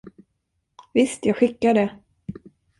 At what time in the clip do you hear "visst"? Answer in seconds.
0.93-1.25